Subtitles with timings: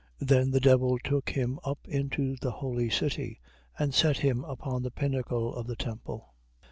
[0.19, 0.27] 4:5.
[0.29, 3.39] Then the devil took him up into the holy city,
[3.77, 6.51] and set him upon the pinnacle of the temple, 4:6.